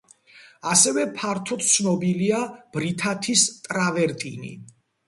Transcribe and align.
ასევე 0.69 1.03
ფართოდ 1.17 1.67
ცნობილია 1.73 2.41
ბრითათის 2.79 3.47
ტრავერტინი. 3.69 4.57